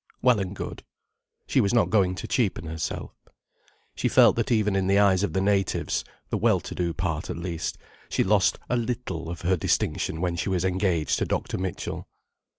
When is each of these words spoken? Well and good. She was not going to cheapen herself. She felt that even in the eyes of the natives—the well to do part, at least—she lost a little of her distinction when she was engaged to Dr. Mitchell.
Well 0.23 0.39
and 0.39 0.55
good. 0.55 0.83
She 1.45 1.61
was 1.61 1.75
not 1.75 1.91
going 1.91 2.15
to 2.15 2.27
cheapen 2.27 2.65
herself. 2.65 3.11
She 3.93 4.07
felt 4.09 4.35
that 4.35 4.51
even 4.51 4.75
in 4.75 4.87
the 4.87 4.97
eyes 4.97 5.21
of 5.21 5.33
the 5.33 5.41
natives—the 5.41 6.37
well 6.39 6.59
to 6.59 6.73
do 6.73 6.91
part, 6.91 7.29
at 7.29 7.37
least—she 7.37 8.23
lost 8.23 8.57
a 8.67 8.77
little 8.77 9.29
of 9.29 9.41
her 9.41 9.55
distinction 9.55 10.19
when 10.19 10.35
she 10.37 10.49
was 10.49 10.65
engaged 10.65 11.19
to 11.19 11.25
Dr. 11.25 11.59
Mitchell. 11.59 12.07